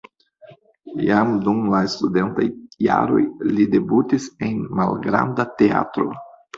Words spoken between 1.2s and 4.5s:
dum la studentaj jaroj li debutis